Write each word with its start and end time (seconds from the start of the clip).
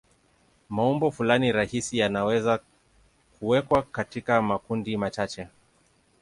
Maumbo 0.69 1.11
fulani 1.11 1.51
rahisi 1.51 1.97
yanaweza 1.97 2.59
kuwekwa 3.39 3.83
katika 3.83 4.41
makundi 4.41 4.97
machache. 4.97 5.47